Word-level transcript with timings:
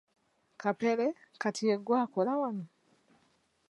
Kapere, 0.61 1.05
Kati 1.41 1.63
ye 1.69 1.75
ggwe 1.79 1.95
akola 2.05 2.31
wano? 2.41 2.65